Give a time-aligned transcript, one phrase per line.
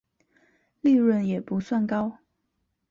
[0.79, 2.17] 利润也不算高